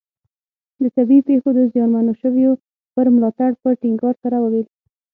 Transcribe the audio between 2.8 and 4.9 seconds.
پر ملاتړ په ټینګار سره وویل.